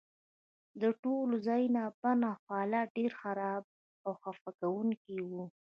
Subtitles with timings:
[0.81, 1.63] د ټول ځای
[2.01, 3.63] بڼه او حالت ډیر خراب
[4.05, 5.31] او خفه کونکی و